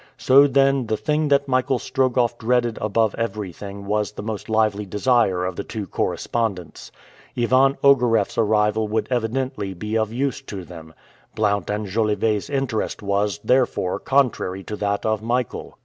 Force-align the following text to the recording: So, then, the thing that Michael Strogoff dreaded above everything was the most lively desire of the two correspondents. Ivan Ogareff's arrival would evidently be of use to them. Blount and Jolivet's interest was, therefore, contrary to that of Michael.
So, 0.17 0.47
then, 0.47 0.87
the 0.87 0.97
thing 0.97 1.27
that 1.27 1.47
Michael 1.47 1.77
Strogoff 1.77 2.35
dreaded 2.39 2.79
above 2.81 3.13
everything 3.19 3.85
was 3.85 4.11
the 4.13 4.23
most 4.23 4.49
lively 4.49 4.83
desire 4.83 5.45
of 5.45 5.55
the 5.55 5.63
two 5.63 5.85
correspondents. 5.85 6.91
Ivan 7.37 7.77
Ogareff's 7.83 8.35
arrival 8.35 8.87
would 8.87 9.07
evidently 9.11 9.75
be 9.75 9.95
of 9.99 10.11
use 10.11 10.41
to 10.41 10.65
them. 10.65 10.95
Blount 11.35 11.69
and 11.69 11.85
Jolivet's 11.85 12.49
interest 12.49 13.03
was, 13.03 13.39
therefore, 13.43 13.99
contrary 13.99 14.63
to 14.63 14.75
that 14.77 15.05
of 15.05 15.21
Michael. 15.21 15.77